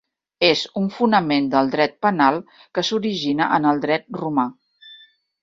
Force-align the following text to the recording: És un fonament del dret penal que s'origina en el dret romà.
És 0.45 0.61
un 0.79 0.87
fonament 0.95 1.49
del 1.55 1.69
dret 1.75 1.93
penal 2.07 2.41
que 2.79 2.85
s'origina 2.89 3.51
en 3.59 3.69
el 3.75 3.85
dret 3.85 4.11
romà. 4.25 4.49